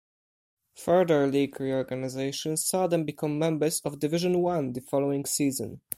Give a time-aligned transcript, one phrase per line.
[0.83, 5.81] Further league reorganisation saw them become members of Division One the following season.